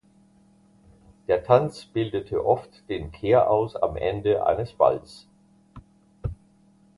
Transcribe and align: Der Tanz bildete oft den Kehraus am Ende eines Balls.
Der 1.27 1.43
Tanz 1.43 1.85
bildete 1.85 2.43
oft 2.43 2.89
den 2.89 3.11
Kehraus 3.11 3.75
am 3.75 3.95
Ende 3.97 4.47
eines 4.47 4.73
Balls. 4.73 5.27